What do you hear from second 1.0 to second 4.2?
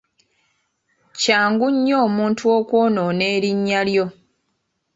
Kyangu nnyo omuntu okwonoona erinnya lyo.